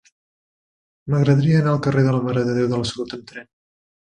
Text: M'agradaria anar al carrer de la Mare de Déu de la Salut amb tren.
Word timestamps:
M'agradaria 1.13 1.59
anar 1.59 1.75
al 1.75 1.83
carrer 1.89 2.07
de 2.09 2.15
la 2.17 2.23
Mare 2.29 2.47
de 2.49 2.57
Déu 2.57 2.71
de 2.73 2.81
la 2.81 2.89
Salut 2.95 3.15
amb 3.21 3.29
tren. 3.35 3.49